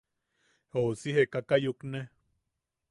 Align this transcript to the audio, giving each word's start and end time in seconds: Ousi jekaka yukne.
Ousi 0.79 1.13
jekaka 1.17 1.55
yukne. 1.65 2.01